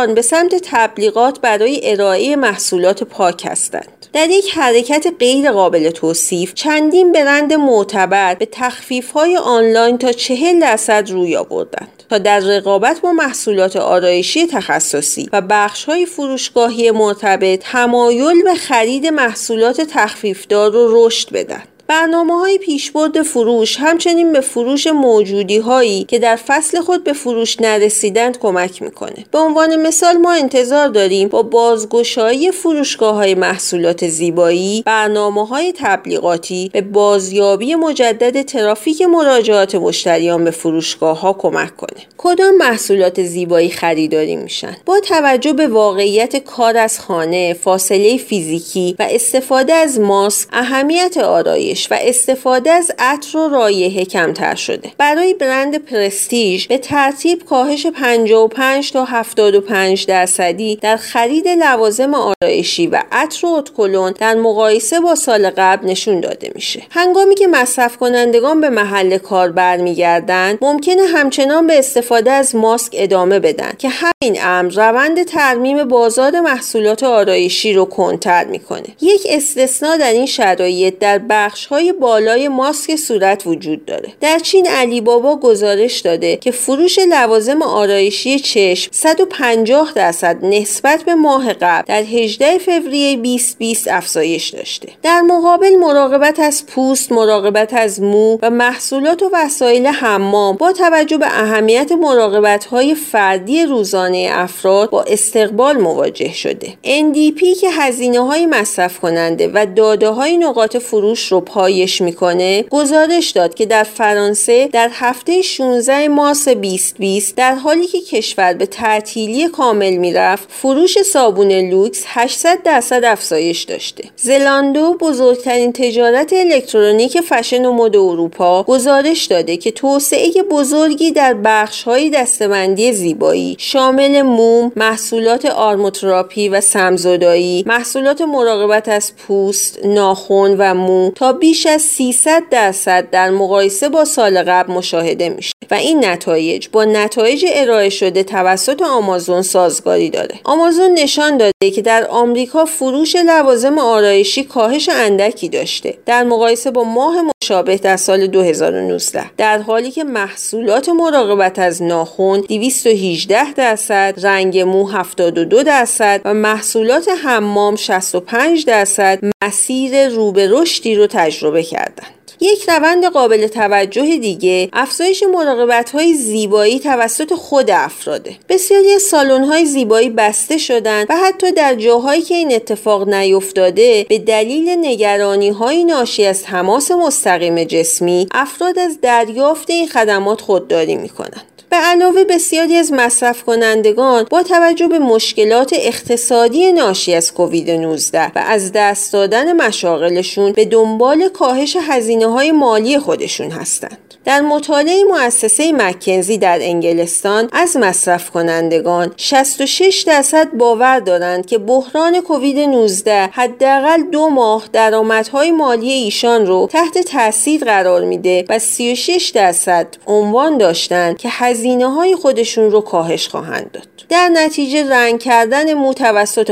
فروشان 0.00 0.14
به 0.14 0.22
سمت 0.22 0.54
تبلیغات 0.62 1.40
برای 1.40 1.80
ارائه 1.82 2.36
محصولات 2.36 3.02
پاک 3.02 3.46
هستند. 3.46 4.06
در 4.12 4.30
یک 4.30 4.50
حرکت 4.50 5.06
غیر 5.18 5.50
قابل 5.50 5.90
توصیف 5.90 6.54
چندین 6.54 7.12
برند 7.12 7.52
معتبر 7.52 8.34
به 8.34 8.48
تخفیف 8.52 9.10
های 9.10 9.36
آنلاین 9.36 9.98
تا 9.98 10.12
چهل 10.12 10.60
درصد 10.60 11.10
روی 11.10 11.36
آوردند 11.36 12.02
تا 12.08 12.18
در 12.18 12.40
رقابت 12.40 13.00
با 13.00 13.12
محصولات 13.12 13.76
آرایشی 13.76 14.46
تخصصی 14.46 15.28
و 15.32 15.40
بخش 15.40 15.84
های 15.84 16.06
فروشگاهی 16.06 16.90
مرتبط 16.90 17.60
تمایل 17.62 18.42
به 18.42 18.54
خرید 18.54 19.06
محصولات 19.06 19.80
تخفیفدار 19.80 20.72
رو 20.72 21.06
رشد 21.06 21.32
بدن 21.32 21.62
برنامه 21.90 22.38
های 22.38 22.58
پیشبرد 22.58 23.22
فروش 23.22 23.76
همچنین 23.76 24.32
به 24.32 24.40
فروش 24.40 24.86
موجودی 24.86 25.58
هایی 25.58 26.04
که 26.04 26.18
در 26.18 26.36
فصل 26.36 26.80
خود 26.80 27.04
به 27.04 27.12
فروش 27.12 27.60
نرسیدند 27.60 28.38
کمک 28.38 28.82
می‌کنه. 28.82 29.24
به 29.32 29.38
عنوان 29.38 29.86
مثال 29.86 30.16
ما 30.16 30.32
انتظار 30.32 30.88
داریم 30.88 31.28
با 31.28 31.42
بازگشایی 31.42 32.50
فروشگاه 32.50 33.14
های 33.14 33.34
محصولات 33.34 34.08
زیبایی 34.08 34.82
برنامه 34.86 35.46
های 35.46 35.72
تبلیغاتی 35.76 36.70
به 36.72 36.80
بازیابی 36.80 37.74
مجدد 37.74 38.42
ترافیک 38.42 39.02
مراجعات 39.02 39.74
مشتریان 39.74 40.44
به 40.44 40.50
فروشگاه 40.50 41.20
ها 41.20 41.32
کمک 41.32 41.76
کنه. 41.76 42.00
کدام 42.18 42.56
محصولات 42.56 43.22
زیبایی 43.22 43.70
خریداری 43.70 44.36
میشن؟ 44.36 44.76
با 44.86 45.00
توجه 45.00 45.52
به 45.52 45.68
واقعیت 45.68 46.36
کار 46.36 46.76
از 46.76 47.00
خانه 47.00 47.54
فاصله 47.54 48.16
فیزیکی 48.16 48.96
و 48.98 49.06
استفاده 49.10 49.72
از 49.72 50.00
ماسک 50.00 50.48
اهمیت 50.52 51.16
آرایش 51.16 51.79
و 51.90 51.98
استفاده 52.00 52.70
از 52.70 52.92
عطر 52.98 53.38
و 53.38 53.48
رایحه 53.48 54.04
کمتر 54.04 54.54
شده. 54.54 54.92
برای 54.98 55.34
برند 55.34 55.84
پرستیژ 55.84 56.66
به 56.66 56.78
ترتیب 56.78 57.44
کاهش 57.44 57.86
55 57.86 58.92
تا 58.92 59.04
75 59.04 60.06
درصدی 60.06 60.76
در 60.76 60.96
خرید 60.96 61.48
لوازم 61.48 62.14
آرایشی 62.14 62.86
و 62.86 63.02
عطر 63.12 63.46
و 63.46 63.48
اتکلون 63.50 64.14
در 64.18 64.34
مقایسه 64.34 65.00
با 65.00 65.14
سال 65.14 65.50
قبل 65.50 65.86
نشون 65.86 66.20
داده 66.20 66.52
میشه. 66.54 66.82
هنگامی 66.90 67.34
که 67.34 67.46
مصرف 67.46 67.96
کنندگان 67.96 68.60
به 68.60 68.70
محل 68.70 69.18
کار 69.18 69.52
برمیگردند 69.52 70.58
ممکنه 70.62 71.02
همچنان 71.02 71.66
به 71.66 71.78
استفاده 71.78 72.30
از 72.30 72.56
ماسک 72.56 72.92
ادامه 72.96 73.40
بدن 73.40 73.72
که 73.78 73.88
همین 73.88 74.38
امر 74.42 74.72
روند 74.72 75.22
ترمیم 75.22 75.84
بازار 75.84 76.40
محصولات 76.40 77.02
آرایشی 77.02 77.72
رو 77.72 77.84
کنتر 77.84 78.44
می‌کنه. 78.44 78.86
یک 79.00 79.26
استثنا 79.30 79.96
در 79.96 80.12
این 80.12 80.26
شرایط 80.26 80.98
در 80.98 81.18
بخش 81.18 81.66
های 81.70 81.92
بالای 81.92 82.48
ماسک 82.48 82.96
صورت 82.96 83.46
وجود 83.46 83.84
داره. 83.84 84.12
در 84.20 84.38
چین 84.38 84.66
علی 84.66 85.00
بابا 85.00 85.36
گزارش 85.36 86.00
داده 86.00 86.36
که 86.36 86.50
فروش 86.50 86.98
لوازم 86.98 87.62
آرایشی 87.62 88.38
چشم 88.38 88.90
150 88.92 89.92
درصد 89.94 90.44
نسبت 90.44 91.02
به 91.02 91.14
ماه 91.14 91.52
قبل 91.52 91.84
در 91.86 92.02
18 92.02 92.58
فوریه 92.58 93.16
2020 93.16 93.88
افزایش 93.88 94.48
داشته. 94.48 94.88
در 95.02 95.20
مقابل 95.20 95.76
مراقبت 95.76 96.40
از 96.40 96.66
پوست 96.66 97.12
مراقبت 97.12 97.74
از 97.74 98.02
مو 98.02 98.38
و 98.42 98.50
محصولات 98.50 99.22
و 99.22 99.30
وسایل 99.32 99.86
حمام 99.86 100.56
با 100.56 100.72
توجه 100.72 101.18
به 101.18 101.26
اهمیت 101.26 101.92
مراقبت 101.92 102.64
های 102.64 102.94
فردی 102.94 103.66
روزانه 103.66 104.28
افراد 104.32 104.90
با 104.90 105.02
استقبال 105.02 105.76
مواجه 105.76 106.32
شده. 106.32 106.74
NDP 106.84 107.60
که 107.60 107.70
هزینه 107.70 108.20
های 108.20 108.46
مصرف 108.46 108.98
کننده 108.98 109.50
و 109.54 109.66
داده 109.76 110.08
های 110.08 110.36
نقاط 110.36 110.76
فروش 110.76 111.32
رو 111.32 111.40
پایش 111.60 112.00
می‌کنه. 112.00 112.62
گزارش 112.62 113.30
داد 113.30 113.54
که 113.54 113.66
در 113.66 113.84
فرانسه 113.84 114.68
در 114.72 114.90
هفته 114.92 115.42
16 115.42 116.08
مارس 116.08 116.48
2020 116.48 117.36
در 117.36 117.54
حالی 117.54 117.86
که 117.86 118.00
کشور 118.00 118.54
به 118.54 118.66
تعطیلی 118.66 119.48
کامل 119.48 119.96
می‌رفت 119.96 120.48
فروش 120.48 121.02
صابون 121.02 121.52
لوکس 121.52 122.04
800 122.06 122.62
درصد 122.62 123.04
افزایش 123.04 123.62
داشته. 123.62 124.04
Zalando 124.16 124.96
بزرگترین 125.00 125.72
تجارت 125.72 126.32
الکترونیک 126.32 127.20
فشن 127.20 127.64
و 127.64 127.72
مد 127.72 127.96
اروپا 127.96 128.62
گزارش 128.62 129.24
داده 129.24 129.56
که 129.56 129.70
توسعه 129.70 130.30
بزرگی 130.50 131.10
در 131.10 131.34
بخش 131.44 131.82
های 131.82 132.10
دسته 132.10 132.51
بندی 132.51 132.92
زیبایی 132.92 133.56
شامل 133.58 134.22
موم 134.22 134.72
محصولات 134.76 135.46
آروماتراپی 135.46 136.48
و 136.48 136.60
سم‌زدایی 136.60 137.64
محصولات 137.66 138.20
مراقبت 138.20 138.88
از 138.88 139.12
پوست 139.16 139.78
ناخن 139.84 140.56
و 140.58 140.74
مو 140.74 141.10
تا 141.10 141.32
بیش 141.40 141.66
از 141.66 141.82
300 141.82 142.42
درصد 142.50 143.10
در 143.10 143.30
مقایسه 143.30 143.88
با 143.88 144.04
سال 144.04 144.42
قبل 144.42 144.72
مشاهده 144.72 145.28
میشه 145.28 145.52
و 145.70 145.74
این 145.74 146.04
نتایج 146.04 146.68
با 146.72 146.84
نتایج 146.84 147.44
ارائه 147.48 147.88
شده 147.88 148.22
توسط 148.22 148.82
آمازون 148.82 149.42
سازگاری 149.42 150.10
داره. 150.10 150.40
آمازون 150.44 150.92
نشان 150.92 151.36
داده 151.36 151.70
که 151.74 151.82
در 151.82 152.06
آمریکا 152.06 152.64
فروش 152.64 153.16
لوازم 153.16 153.78
آرایشی 153.78 154.44
کاهش 154.44 154.88
اندکی 154.88 155.48
داشته. 155.48 155.98
در 156.06 156.24
مقایسه 156.24 156.70
با 156.70 156.84
ماه 156.84 157.14
مشابه 157.42 157.76
در 157.76 157.96
سال 157.96 158.26
2019 158.26 159.30
در 159.36 159.58
حالی 159.58 159.90
که 159.90 160.04
محصولات 160.04 160.88
مراقبت 160.88 161.58
از 161.58 161.82
ناخن 161.82 162.40
218 162.40 163.52
درصد 163.52 164.14
رنگ 164.22 164.58
مو 164.58 164.86
72 164.86 165.62
درصد 165.62 166.20
و 166.24 166.34
محصولات 166.34 167.08
حمام 167.24 167.76
65 167.76 168.64
درصد 168.64 169.18
مسیر 169.44 170.08
رو 170.08 170.32
به 170.32 170.48
رشدی 170.50 170.94
رو 170.94 171.06
تجربه 171.06 171.29
کردند 171.62 172.20
یک 172.40 172.68
روند 172.68 173.04
قابل 173.04 173.46
توجه 173.46 174.16
دیگه 174.16 174.68
افزایش 174.72 175.22
مراقبت 175.22 175.90
های 175.90 176.14
زیبایی 176.14 176.78
توسط 176.80 177.34
خود 177.34 177.70
افراده 177.70 178.36
بسیاری 178.48 178.92
از 178.92 179.02
سالن 179.02 179.44
های 179.44 179.66
زیبایی 179.66 180.10
بسته 180.10 180.58
شدند 180.58 181.06
و 181.10 181.16
حتی 181.16 181.52
در 181.52 181.74
جاهایی 181.74 182.22
که 182.22 182.34
این 182.34 182.54
اتفاق 182.54 183.08
نیفتاده 183.08 184.06
به 184.08 184.18
دلیل 184.18 184.68
نگرانی 184.80 185.48
های 185.48 185.84
ناشی 185.84 186.26
از 186.26 186.42
تماس 186.42 186.90
مستقیم 186.90 187.64
جسمی 187.64 188.26
افراد 188.32 188.78
از 188.78 189.00
دریافت 189.00 189.70
این 189.70 189.88
خدمات 189.88 190.40
خودداری 190.40 190.96
می 190.96 191.08
کنند. 191.08 191.49
به 191.70 191.76
علاوه 191.76 192.24
بسیاری 192.24 192.76
از 192.76 192.92
مصرف 192.92 193.42
کنندگان 193.44 194.26
با 194.30 194.42
توجه 194.42 194.88
به 194.88 194.98
مشکلات 194.98 195.72
اقتصادی 195.76 196.72
ناشی 196.72 197.14
از 197.14 197.34
کووید 197.34 197.70
19 197.70 198.26
و 198.26 198.38
از 198.46 198.72
دست 198.72 199.12
دادن 199.12 199.52
مشاغلشون 199.52 200.52
به 200.52 200.64
دنبال 200.64 201.28
کاهش 201.28 201.76
هزینه 201.80 202.26
های 202.26 202.52
مالی 202.52 202.98
خودشون 202.98 203.50
هستند. 203.50 204.10
در 204.24 204.40
مطالعه 204.40 205.04
مؤسسه 205.04 205.72
مکنزی 205.72 206.38
در 206.38 206.58
انگلستان 206.62 207.48
از 207.52 207.76
مصرف 207.76 208.30
کنندگان 208.30 209.12
66 209.16 210.04
درصد 210.06 210.50
باور 210.52 211.00
دارند 211.00 211.46
که 211.46 211.58
بحران 211.58 212.20
کووید 212.20 212.58
19 212.58 213.28
حداقل 213.32 214.02
دو 214.02 214.28
ماه 214.28 214.64
درآمدهای 214.72 215.50
مالی 215.50 215.92
ایشان 215.92 216.46
رو 216.46 216.68
تحت 216.72 216.98
تاثیر 216.98 217.64
قرار 217.64 218.04
میده 218.04 218.44
و 218.48 218.58
36 218.58 219.32
درصد 219.34 219.86
عنوان 220.06 220.58
داشتند 220.58 221.16
که 221.16 221.28
های 221.66 222.16
خودشون 222.16 222.70
رو 222.70 222.80
کاهش 222.80 223.28
خواهند 223.28 223.70
داد. 223.72 223.86
در 224.08 224.28
نتیجه 224.28 224.90
رنگ 224.90 225.20
کردن 225.20 225.74
مو 225.74 225.94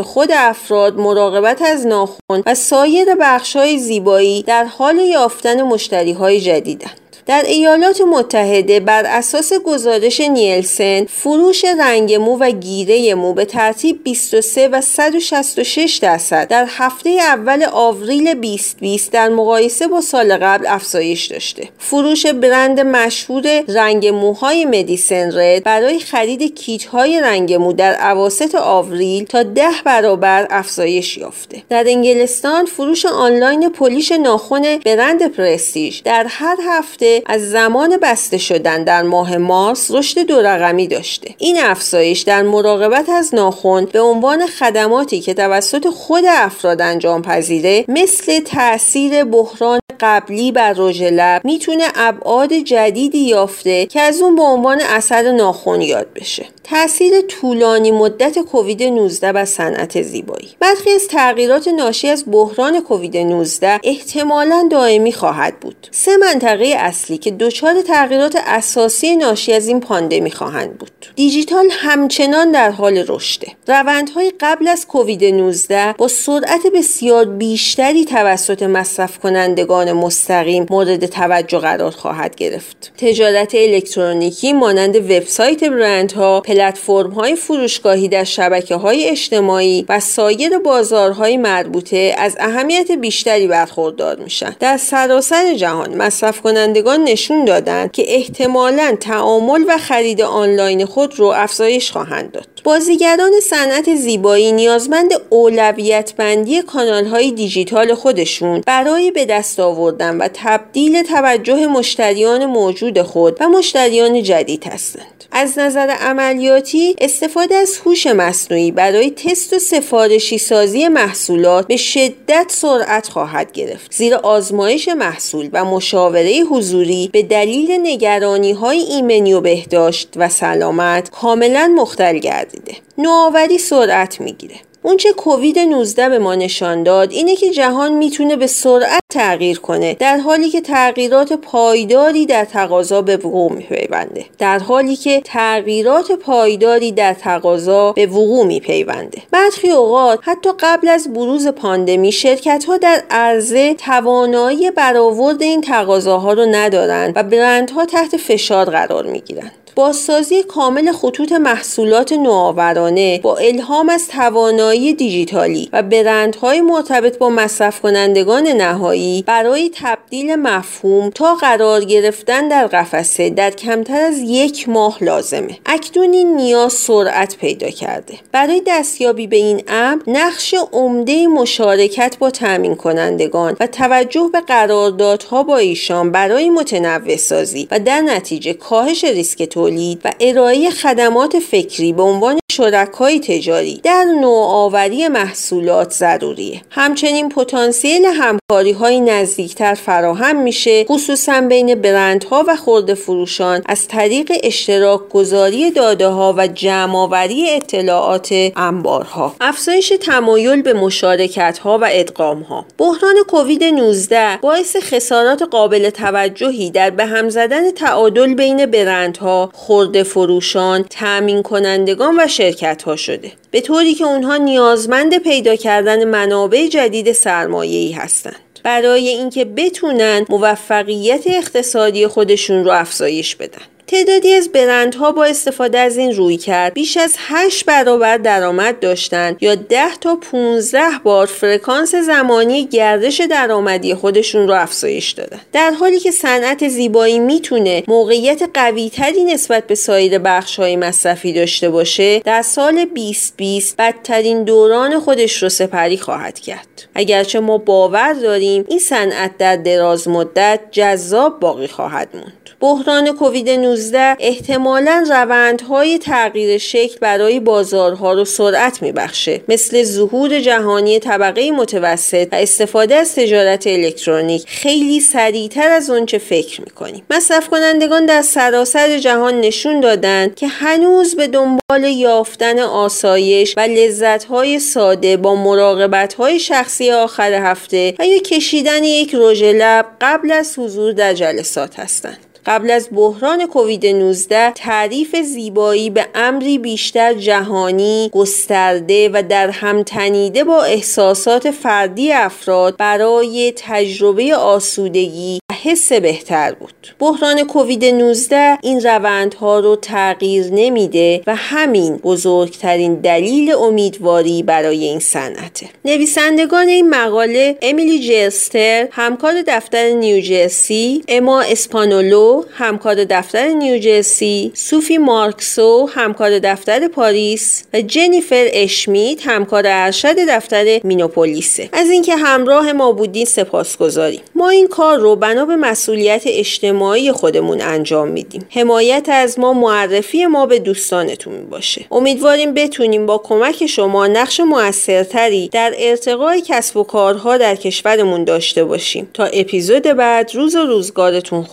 خود 0.02 0.28
افراد 0.32 0.96
مراقبت 0.96 1.62
از 1.62 1.86
ناخن 1.86 2.42
و 2.46 2.54
سایر 2.54 3.14
بخش 3.20 3.56
های 3.56 3.78
زیبایی 3.78 4.42
در 4.42 4.64
حال 4.64 4.98
یافتن 4.98 5.62
مشتری 5.62 6.12
های 6.12 6.40
جدیدند. 6.40 7.07
در 7.28 7.42
ایالات 7.46 8.00
متحده 8.00 8.80
بر 8.80 9.04
اساس 9.06 9.52
گزارش 9.52 10.20
نیلسن 10.20 11.04
فروش 11.04 11.64
رنگ 11.64 12.14
مو 12.14 12.36
و 12.36 12.50
گیره 12.50 13.14
مو 13.14 13.32
به 13.32 13.44
ترتیب 13.44 14.04
23 14.04 14.68
و 14.68 14.80
166 14.80 15.98
درصد 16.02 16.48
در 16.48 16.66
هفته 16.68 17.10
اول 17.10 17.64
آوریل 17.72 18.34
2020 18.34 19.12
در 19.12 19.28
مقایسه 19.28 19.86
با 19.86 20.00
سال 20.00 20.36
قبل 20.36 20.66
افزایش 20.66 21.26
داشته. 21.26 21.68
فروش 21.78 22.26
برند 22.26 22.80
مشهور 22.80 23.62
رنگ 23.68 24.06
موهای 24.06 24.64
مدیسن 24.64 25.38
رد 25.38 25.64
برای 25.64 25.98
خرید 25.98 26.54
کیت 26.54 26.84
های 26.84 27.20
رنگ 27.20 27.54
مو 27.54 27.72
در 27.72 28.10
اواسط 28.10 28.54
آوریل 28.54 29.24
تا 29.24 29.42
ده 29.42 29.70
برابر 29.84 30.46
افزایش 30.50 31.16
یافته. 31.16 31.62
در 31.68 31.84
انگلستان 31.88 32.64
فروش 32.64 33.06
آنلاین 33.06 33.68
پولیش 33.68 34.12
ناخن 34.12 34.78
برند 34.78 35.26
پرستیژ 35.26 36.02
در 36.02 36.26
هر 36.28 36.56
هفته 36.68 37.17
از 37.26 37.50
زمان 37.50 37.96
بسته 38.02 38.38
شدن 38.38 38.84
در 38.84 39.02
ماه 39.02 39.36
مارس 39.36 39.90
رشد 39.90 40.18
دو 40.20 40.40
رقمی 40.40 40.86
داشته. 40.86 41.34
این 41.38 41.60
افزایش 41.60 42.20
در 42.20 42.42
مراقبت 42.42 43.08
از 43.08 43.34
ناخن 43.34 43.84
به 43.84 44.00
عنوان 44.00 44.46
خدماتی 44.46 45.20
که 45.20 45.34
توسط 45.34 45.88
خود 45.88 46.24
افراد 46.28 46.82
انجام 46.82 47.22
پذیره 47.22 47.84
مثل 47.88 48.40
تاثیر 48.40 49.24
بحران 49.24 49.80
قبلی 50.00 50.52
بر 50.52 50.72
رژ 50.76 51.02
لب 51.02 51.44
می‌تونه 51.44 51.84
ابعاد 51.94 52.52
جدیدی 52.52 53.18
یافته 53.18 53.86
که 53.86 54.00
از 54.00 54.20
اون 54.20 54.36
به 54.36 54.42
عنوان 54.42 54.80
اثر 54.80 55.32
ناخن 55.32 55.80
یاد 55.80 56.06
بشه. 56.14 56.46
تاثیر 56.70 57.20
طولانی 57.20 57.90
مدت 57.90 58.38
کووید 58.38 58.82
19 58.82 59.32
بر 59.32 59.44
صنعت 59.44 60.02
زیبایی. 60.02 60.48
برخی 60.60 60.90
از 60.90 61.08
تغییرات 61.08 61.68
ناشی 61.68 62.08
از 62.08 62.24
بحران 62.26 62.80
کووید 62.80 63.16
19 63.16 63.80
احتمالا 63.84 64.68
دائمی 64.70 65.12
خواهد 65.12 65.60
بود. 65.60 65.88
سه 65.90 66.16
منطقه 66.16 66.64
اصلی 66.64 67.18
که 67.18 67.30
دچار 67.30 67.82
تغییرات 67.82 68.38
اساسی 68.46 69.16
ناشی 69.16 69.52
از 69.52 69.68
این 69.68 69.80
پاندمی 69.80 70.30
خواهند 70.30 70.78
بود. 70.78 70.90
دیجیتال 71.16 71.68
همچنان 71.70 72.52
در 72.52 72.70
حال 72.70 73.04
رشده. 73.08 73.46
روندهای 73.68 74.32
قبل 74.40 74.68
از 74.68 74.86
کووید 74.86 75.24
19 75.24 75.92
با 75.98 76.08
سرعت 76.08 76.66
بسیار 76.74 77.24
بیشتری 77.24 78.04
توسط 78.04 78.62
مصرف 78.62 79.18
کنندگان 79.18 79.92
مستقیم 79.92 80.66
مورد 80.70 81.06
توجه 81.06 81.58
قرار 81.58 81.90
خواهد 81.90 82.36
گرفت. 82.36 82.92
تجارت 82.98 83.54
الکترونیکی 83.54 84.52
مانند 84.52 84.96
وبسایت 84.96 85.64
برندها 85.64 86.40
پلتفرم 86.58 87.10
های 87.10 87.36
فروشگاهی 87.36 88.08
در 88.08 88.24
شبکه 88.24 88.74
های 88.74 89.08
اجتماعی 89.08 89.84
و 89.88 90.00
سایر 90.00 90.58
بازارهای 90.58 91.36
مربوطه 91.36 92.14
از 92.18 92.36
اهمیت 92.40 92.92
بیشتری 92.92 93.46
برخوردار 93.46 94.16
میشن. 94.16 94.56
در 94.60 94.76
سراسر 94.76 95.54
جهان 95.54 95.96
مصرف 95.96 96.40
کنندگان 96.40 97.04
نشون 97.04 97.44
دادند 97.44 97.92
که 97.92 98.04
احتمالا 98.06 98.96
تعامل 99.00 99.64
و 99.68 99.78
خرید 99.78 100.20
آنلاین 100.20 100.84
خود 100.84 101.18
رو 101.18 101.26
افزایش 101.26 101.90
خواهند 101.90 102.32
داد. 102.32 102.57
بازیگران 102.64 103.32
صنعت 103.42 103.94
زیبایی 103.94 104.52
نیازمند 104.52 105.10
اولویت 105.30 106.12
بندی 106.16 106.62
کانال 106.62 107.04
های 107.04 107.32
دیجیتال 107.32 107.94
خودشون 107.94 108.62
برای 108.66 109.10
به 109.10 109.24
دست 109.24 109.60
آوردن 109.60 110.16
و 110.16 110.28
تبدیل 110.34 111.02
توجه 111.02 111.66
مشتریان 111.66 112.46
موجود 112.46 113.02
خود 113.02 113.36
و 113.40 113.48
مشتریان 113.48 114.22
جدید 114.22 114.64
هستند. 114.66 115.18
از 115.32 115.58
نظر 115.58 115.90
عملیاتی 116.00 116.96
استفاده 117.00 117.54
از 117.54 117.78
هوش 117.84 118.06
مصنوعی 118.06 118.70
برای 118.70 119.10
تست 119.10 119.52
و 119.52 119.58
سفارشی 119.58 120.38
سازی 120.38 120.88
محصولات 120.88 121.66
به 121.66 121.76
شدت 121.76 122.46
سرعت 122.48 123.08
خواهد 123.08 123.52
گرفت. 123.52 123.94
زیرا 123.94 124.18
آزمایش 124.18 124.88
محصول 124.88 125.50
و 125.52 125.64
مشاوره 125.64 126.40
حضوری 126.40 127.10
به 127.12 127.22
دلیل 127.22 127.70
نگرانی 127.82 128.52
های 128.52 128.78
ایمنی 128.78 129.32
و 129.32 129.40
بهداشت 129.40 130.08
و 130.16 130.28
سلامت 130.28 131.10
کاملا 131.10 131.72
مختل 131.76 132.18
گردیده 132.48 132.76
نوآوری 132.98 133.58
سرعت 133.58 134.20
می‌گیره. 134.20 134.54
اونچه 134.82 135.12
کووید 135.12 135.58
19 135.58 136.08
به 136.08 136.18
ما 136.18 136.34
نشان 136.34 136.82
داد 136.82 137.12
اینه 137.12 137.36
که 137.36 137.50
جهان 137.50 137.92
می‌تونه 137.92 138.36
به 138.36 138.46
سرعت 138.46 139.00
تغییر 139.12 139.58
کنه 139.58 139.94
در 139.94 140.16
حالی 140.16 140.50
که 140.50 140.60
تغییرات 140.60 141.32
پایداری 141.32 142.26
در 142.26 142.44
تقاضا 142.44 143.02
به 143.02 143.16
وقوع 143.16 143.52
میپیونده. 143.52 144.24
در 144.38 144.58
حالی 144.58 144.96
که 144.96 145.20
تغییرات 145.24 146.12
پایداری 146.12 146.92
در 146.92 147.14
تقاضا 147.14 147.92
به 147.92 148.06
وقوع 148.06 148.46
میپیونده. 148.46 149.22
برخی 149.30 149.70
اوقات 149.70 150.18
حتی 150.22 150.50
قبل 150.58 150.88
از 150.88 151.12
بروز 151.12 151.48
پاندمی 151.48 152.12
شرکت 152.12 152.64
ها 152.64 152.76
در 152.76 153.02
عرضه 153.10 153.74
توانایی 153.74 154.70
برآورد 154.70 155.42
این 155.42 155.60
تقاضاها 155.60 156.32
رو 156.32 156.46
ندارند 156.46 157.12
و 157.16 157.22
برندها 157.22 157.84
تحت 157.84 158.16
فشار 158.16 158.70
قرار 158.70 159.06
می‌گیرند 159.06 159.52
بازسازی 159.78 160.42
کامل 160.42 160.92
خطوط 160.92 161.32
محصولات 161.32 162.12
نوآورانه 162.12 163.20
با 163.22 163.36
الهام 163.36 163.88
از 163.88 164.08
توانایی 164.08 164.94
دیجیتالی 164.94 165.68
و 165.72 165.82
برندهای 165.82 166.60
مرتبط 166.60 167.18
با 167.18 167.30
مصرف 167.30 167.80
کنندگان 167.80 168.48
نهایی 168.48 169.24
برای 169.26 169.70
تبدیل 169.74 170.36
مفهوم 170.36 171.10
تا 171.10 171.34
قرار 171.34 171.84
گرفتن 171.84 172.48
در 172.48 172.66
قفسه 172.66 173.30
در 173.30 173.50
کمتر 173.50 174.00
از 174.00 174.18
یک 174.18 174.68
ماه 174.68 175.04
لازمه. 175.04 175.58
اکنون 175.66 176.12
این 176.12 176.36
نیاز 176.36 176.72
سرعت 176.72 177.36
پیدا 177.36 177.70
کرده. 177.70 178.14
برای 178.32 178.62
دستیابی 178.66 179.26
به 179.26 179.36
این 179.36 179.62
امر 179.68 180.02
نقش 180.06 180.54
عمده 180.72 181.26
مشارکت 181.26 182.16
با 182.18 182.30
تامین 182.30 182.74
کنندگان 182.74 183.56
و 183.60 183.66
توجه 183.66 184.30
به 184.32 184.40
قراردادها 184.40 185.42
با 185.42 185.56
ایشان 185.56 186.12
برای 186.12 186.50
متنوع 186.50 187.16
سازی 187.16 187.68
و 187.70 187.80
در 187.80 188.00
نتیجه 188.00 188.52
کاهش 188.52 189.04
ریسک 189.04 189.44
تولید 189.68 190.00
و 190.04 190.12
ارائه 190.20 190.70
خدمات 190.70 191.38
فکری 191.38 191.92
به 191.92 192.02
عنوان 192.02 192.38
شرکای 192.52 193.20
تجاری 193.20 193.80
در 193.82 194.04
نوآوری 194.20 195.08
محصولات 195.08 195.92
ضروریه. 195.92 196.62
همچنین 196.70 197.28
پتانسیل 197.28 198.04
همکاری 198.04 198.72
های 198.72 199.00
نزدیکتر 199.00 199.74
فراهم 199.74 200.42
میشه 200.42 200.84
خصوصا 200.84 201.40
بین 201.40 201.74
برندها 201.74 202.44
و 202.48 202.56
خورده 202.56 202.94
فروشان 202.94 203.62
از 203.66 203.88
طریق 203.88 204.32
اشتراک 204.42 205.08
گذاری 205.08 205.70
داده 205.70 206.08
ها 206.08 206.34
و 206.38 206.46
جمعآوری 206.46 207.50
اطلاعات 207.50 208.28
انبارها. 208.56 209.34
افزایش 209.40 209.92
تمایل 210.00 210.62
به 210.62 210.72
مشارکت 210.72 211.58
ها 211.58 211.78
و 211.78 211.88
ادغام 211.90 212.42
ها 212.42 212.64
بحران 212.78 213.14
کووید 213.28 213.64
19 213.64 214.38
باعث 214.42 214.76
خسارات 214.76 215.42
قابل 215.42 215.90
توجهی 215.90 216.70
در 216.70 216.90
به 216.90 217.06
هم 217.06 217.28
زدن 217.28 217.70
تعادل 217.70 218.34
بین 218.34 218.66
برندها 218.66 219.50
خورده 219.58 220.02
فروشان 220.02 220.84
تأمین 220.90 221.42
کنندگان 221.42 222.20
و 222.20 222.28
شرکت 222.28 222.82
ها 222.82 222.96
شده. 222.96 223.32
به 223.50 223.60
طوری 223.60 223.94
که 223.94 224.04
اونها 224.04 224.36
نیازمند 224.36 225.18
پیدا 225.18 225.56
کردن 225.56 226.04
منابع 226.04 226.66
جدید 226.66 227.12
سرمایه‌ای 227.12 227.92
هستند. 227.92 228.34
برای 228.64 229.08
اینکه 229.08 229.44
بتونن 229.44 230.24
موفقیت 230.28 231.22
اقتصادی 231.26 232.06
خودشون 232.06 232.64
رو 232.64 232.70
افزایش 232.70 233.36
بدن. 233.36 233.62
تعدادی 233.90 234.32
از 234.34 234.48
برندها 234.48 235.12
با 235.12 235.24
استفاده 235.24 235.78
از 235.78 235.96
این 235.96 236.14
روی 236.14 236.36
کرد. 236.36 236.74
بیش 236.74 236.96
از 236.96 237.14
8 237.18 237.64
برابر 237.64 238.16
درآمد 238.16 238.80
داشتند 238.80 239.36
یا 239.40 239.54
10 239.54 239.96
تا 240.00 240.16
15 240.16 240.80
بار 241.04 241.26
فرکانس 241.26 241.94
زمانی 241.94 242.66
گردش 242.66 243.20
درآمدی 243.20 243.94
خودشون 243.94 244.48
رو 244.48 244.54
افزایش 244.54 245.10
دادن. 245.10 245.40
در 245.52 245.70
حالی 245.70 246.00
که 246.00 246.10
صنعت 246.10 246.68
زیبایی 246.68 247.18
می‌تونه 247.18 247.82
موقعیت 247.88 248.42
قویتری 248.54 249.24
نسبت 249.24 249.66
به 249.66 249.74
سایر 249.74 250.18
بخش 250.18 250.58
های 250.58 250.76
مصرفی 250.76 251.32
داشته 251.32 251.70
باشه 251.70 252.18
در 252.18 252.42
سال 252.42 252.84
2020 252.84 253.76
بدترین 253.76 254.44
دوران 254.44 255.00
خودش 255.00 255.42
رو 255.42 255.48
سپری 255.48 255.98
خواهد 255.98 256.38
کرد. 256.38 256.88
اگرچه 256.94 257.40
ما 257.40 257.58
باور 257.58 258.12
داریم 258.12 258.64
این 258.68 258.78
صنعت 258.78 259.38
در 259.38 259.56
دراز 259.56 260.08
مدت 260.08 260.60
جذاب 260.70 261.40
باقی 261.40 261.66
خواهد 261.66 262.08
موند. 262.14 262.32
بحران 262.60 263.12
کووید 263.12 263.50
19 263.50 263.77
احتمالا 264.20 265.04
روندهای 265.10 265.98
تغییر 265.98 266.58
شکل 266.58 266.96
برای 267.00 267.40
بازارها 267.40 268.12
رو 268.12 268.24
سرعت 268.24 268.82
میبخشه. 268.82 269.40
مثل 269.48 269.82
ظهور 269.82 270.40
جهانی 270.40 270.98
طبقه 270.98 271.50
متوسط 271.50 272.28
و 272.32 272.34
استفاده 272.34 272.94
از 272.94 273.14
تجارت 273.14 273.66
الکترونیک. 273.66 274.44
خیلی 274.46 275.00
سریعتر 275.00 275.68
از 275.70 275.90
اونچه 275.90 276.18
فکر 276.18 276.60
می‌کنیم. 276.60 277.02
مصرف 277.10 277.48
کنندگان 277.48 278.06
در 278.06 278.22
سراسر 278.22 278.98
جهان 278.98 279.40
نشون 279.40 279.80
دادند 279.80 280.34
که 280.34 280.46
هنوز 280.46 281.16
به 281.16 281.26
دنبال 281.26 281.84
یافتن 281.84 282.58
آسایش 282.58 283.54
و 283.56 283.60
لذتهای 283.60 284.58
ساده 284.58 285.16
با 285.16 285.34
مراقبتهای 285.34 286.38
شخصی 286.38 286.90
آخر 286.90 287.32
هفته 287.32 287.94
و 287.98 288.06
یا 288.06 288.18
کشیدن 288.18 288.84
یک 288.84 289.14
رژ 289.14 289.42
لب 289.42 289.86
قبل 290.00 290.30
از 290.30 290.58
حضور 290.58 290.92
در 290.92 291.14
جلسات 291.14 291.80
هستند. 291.80 292.27
قبل 292.48 292.70
از 292.70 292.88
بحران 292.92 293.46
کووید 293.46 293.86
19 293.86 294.52
تعریف 294.52 295.16
زیبایی 295.16 295.90
به 295.90 296.06
امری 296.14 296.58
بیشتر 296.58 297.14
جهانی 297.14 298.10
گسترده 298.12 299.10
و 299.12 299.22
در 299.28 299.50
هم 299.50 299.82
تنیده 299.82 300.44
با 300.44 300.62
احساسات 300.62 301.50
فردی 301.50 302.12
افراد 302.12 302.76
برای 302.76 303.52
تجربه 303.56 304.34
آسودگی 304.36 305.38
حس 305.68 305.92
بهتر 305.92 306.52
بود. 306.52 306.74
بحران 306.98 307.44
کووید 307.44 307.84
19 307.84 308.58
این 308.62 308.80
روندها 308.80 309.60
رو 309.60 309.76
تغییر 309.76 310.46
نمیده 310.52 311.22
و 311.26 311.34
همین 311.34 311.96
بزرگترین 311.96 312.94
دلیل 312.94 313.52
امیدواری 313.52 314.42
برای 314.42 314.84
این 314.84 314.98
صنعته. 314.98 315.68
نویسندگان 315.84 316.68
این 316.68 316.90
مقاله 316.90 317.58
امیلی 317.62 318.08
جستر 318.08 318.88
همکار 318.90 319.34
دفتر 319.46 319.88
نیوجرسی 319.88 321.02
اما 321.08 321.42
اسپانولو 321.42 322.44
همکار 322.52 323.04
دفتر 323.04 323.48
نیوجرسی 323.48 324.52
سوفی 324.54 324.98
مارکسو 324.98 325.88
همکار 325.94 326.38
دفتر 326.38 326.88
پاریس 326.88 327.64
و 327.72 327.80
جنیفر 327.80 328.48
اشمیت 328.52 329.26
همکار 329.26 329.64
ارشد 329.66 330.16
دفتر 330.28 330.80
مینوپولیسه. 330.84 331.68
از 331.72 331.90
اینکه 331.90 332.16
همراه 332.16 332.72
ما 332.72 332.92
بودین 332.92 333.24
سپاسگزاریم. 333.24 334.20
ما 334.34 334.48
این 334.48 334.68
کار 334.68 334.98
رو 334.98 335.16
بنا 335.16 335.44
به 335.44 335.56
مسئولیت 335.60 336.22
اجتماعی 336.26 337.12
خودمون 337.12 337.60
انجام 337.60 338.08
میدیم. 338.08 338.46
حمایت 338.50 339.08
از 339.08 339.38
ما 339.38 339.52
معرفی 339.52 340.26
ما 340.26 340.46
به 340.46 340.58
دوستانتون 340.58 341.46
باشه 341.50 341.84
امیدواریم 341.90 342.54
بتونیم 342.54 343.06
با 343.06 343.18
کمک 343.18 343.66
شما 343.66 344.06
نقش 344.06 344.40
موثرتری 344.40 345.48
در 345.48 345.74
ارتقای 345.78 346.42
کسب 346.46 346.76
و 346.76 346.84
کارها 346.84 347.36
در 347.36 347.54
کشورمون 347.54 348.24
داشته 348.24 348.64
باشیم. 348.64 349.10
تا 349.14 349.24
اپیزود 349.24 349.82
بعد 349.82 350.34
روز 350.34 350.56
و 350.56 350.66
روزگارتون 350.66 351.46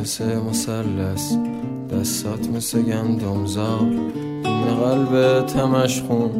مثل 0.00 0.24
مسلس 0.24 1.36
دستات 1.92 2.48
مثل 2.56 2.82
گندمزار. 2.82 3.80
دین 4.42 4.64
قلب 4.84 5.46
تمش 5.46 6.02
خون. 6.08 6.30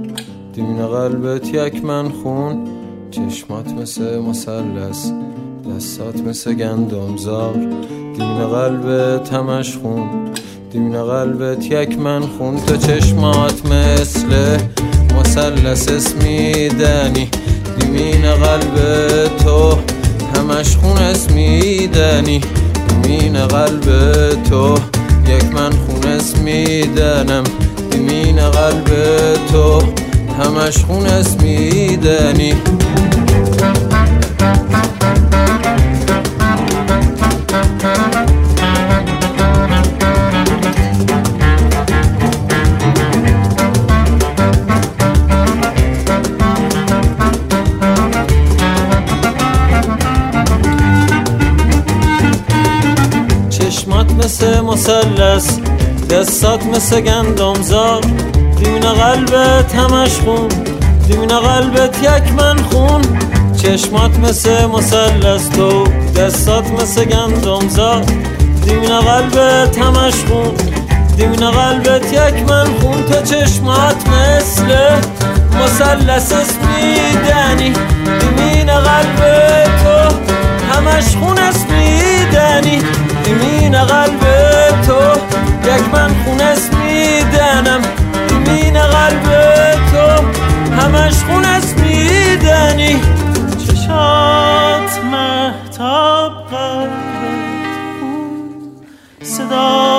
دین 0.52 0.86
قلبت 0.86 1.54
یک 1.54 1.84
من 1.84 2.08
خون. 2.08 2.68
چشمات 3.10 3.72
مثل 3.72 4.18
مسلس 4.18 5.12
دستات 5.76 6.20
مثل 6.20 6.54
گندمزار. 6.54 7.54
دین 8.16 8.46
قلب 8.46 9.18
تمش 9.24 9.76
خون. 9.76 10.08
دین 10.72 11.02
قلبت 11.02 11.64
یک 11.64 11.98
من 11.98 12.20
خون. 12.20 12.56
تو 12.66 12.76
چشمات 12.76 13.66
مثل 13.66 14.58
مسلس 15.20 15.88
اسمیدنی 15.88 17.28
دیمین 17.78 18.34
قلب 18.34 18.76
تو 19.38 19.78
همش 20.36 20.76
خون 20.76 20.98
اسمیدنی 20.98 22.40
دیمین 23.10 23.46
قلب 23.46 23.84
تو 24.42 24.74
یک 25.26 25.44
من 25.54 25.70
خون 25.70 26.12
اسمیدنم 26.12 27.44
دیمین 27.90 28.36
قلب 28.36 28.84
تو 29.52 29.82
همش 30.42 30.84
خون 30.84 31.06
اسمیدنی 31.06 32.54
مسلس 54.70 55.58
دستات 56.10 56.66
مثل 56.66 57.00
گندمزار. 57.00 58.00
دیمین 58.58 58.80
قلبت 58.80 59.74
همش 59.74 60.10
خون 60.10 60.48
دیمین 61.08 61.28
قلبت 61.28 61.98
یک 62.02 62.32
من 62.32 62.56
خون. 62.56 63.02
چشمات 63.62 64.18
مثل 64.18 64.66
مسلس 64.66 65.48
تو 65.48 65.84
دستات 66.16 66.70
مثل 66.70 67.04
گندمزار. 67.04 68.02
دیمین 68.64 69.00
قلبت 69.00 69.78
همش 69.78 70.14
خون 70.14 70.54
دیمین 71.16 71.50
قلبت 71.50 72.12
یک 72.12 72.50
من 72.50 72.66
خون. 72.80 73.02
تو 73.02 73.22
چشمات 73.24 73.96
مثل 74.08 74.66
مسلس 75.60 76.32
اسمیدنی 76.32 77.72
دیمین 78.20 78.66
قلب 78.66 79.20
تو 79.82 80.14
همش 80.74 81.16
خون 81.16 81.38
اسمیدنی 81.38 82.82
دیمین 83.24 83.82
قلب 83.84 84.20
تو 84.20 84.49
یک 85.76 85.94
من 85.94 86.08
خون 86.24 86.40
اسمیدنم 86.40 87.82
دیمین 88.28 88.80
قلب 88.82 89.24
تو. 89.92 90.06
همش 90.74 91.14
خون 91.14 91.44
اسمیدنی 91.44 93.00
چشات 93.66 95.00
مهتاب 95.12 96.32
قلبت 96.50 96.90
صدا 99.22 99.89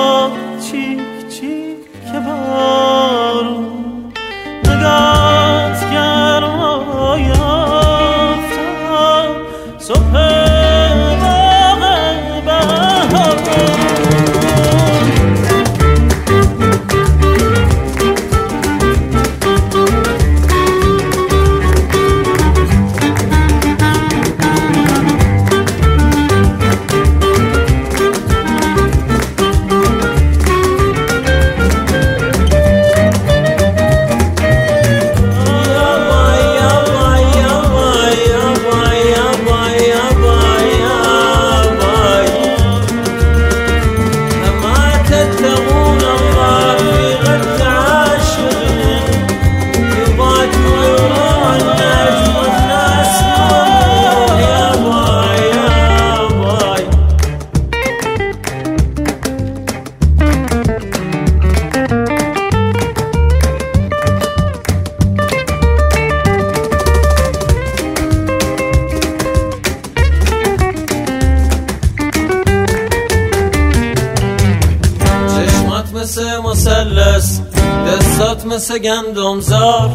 مثل 78.46 78.78
گندم 78.78 79.40
زار 79.40 79.90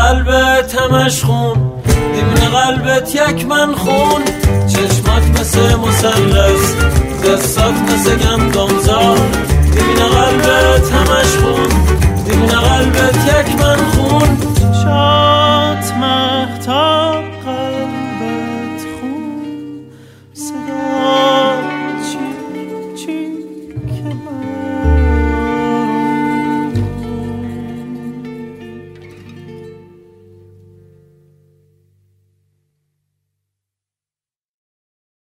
قلبت 0.00 0.74
همش 0.74 1.24
خون. 1.24 1.72
دیمن 2.14 2.60
قلبت 2.60 3.14
یک 3.14 3.46
من 3.46 3.74
خون. 3.74 4.22
چشمات 4.68 5.40
مثل 5.40 5.76
مسلس 5.76 6.74
دستات 7.24 7.74
مثل 7.74 8.16
گندم 8.16 8.78
زار 8.78 9.18
دیمن 9.74 10.08
قلبت 10.08 10.92
همش 10.92 11.36
خون. 11.36 11.68
دیمن 12.24 12.60
قلبت 12.60 13.16
یک 13.26 13.60
من 13.60 13.76
خون. 13.76 14.38
شاد 14.82 15.84
مختار 16.00 17.09